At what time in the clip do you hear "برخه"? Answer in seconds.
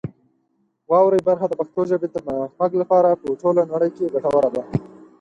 1.29-1.45